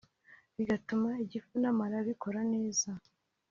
bigatuma 0.57 1.09
igifu 1.23 1.51
n’amara 1.61 1.97
bikora 2.07 2.41
neza 2.53 2.89